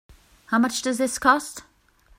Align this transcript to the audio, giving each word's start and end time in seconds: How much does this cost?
How 0.47 0.57
much 0.57 0.81
does 0.81 0.97
this 0.97 1.19
cost? 1.19 1.61